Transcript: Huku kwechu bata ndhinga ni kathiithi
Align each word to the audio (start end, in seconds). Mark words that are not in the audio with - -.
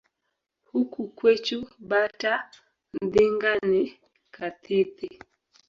Huku 0.65 1.07
kwechu 1.07 1.67
bata 1.79 2.49
ndhinga 3.03 3.51
ni 3.69 3.81
kathiithi 4.31 5.19